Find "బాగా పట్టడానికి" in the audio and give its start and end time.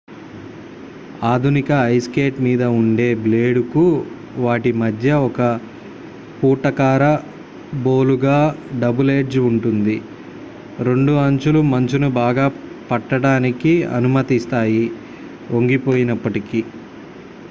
12.19-13.75